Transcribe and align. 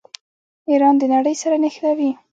ایران 0.69 0.95
د 0.99 1.03
نړۍ 1.13 1.35
سره 1.41 1.55
نښلوي. 1.63 2.11